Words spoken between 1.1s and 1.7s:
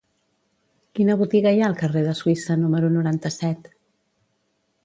botiga hi ha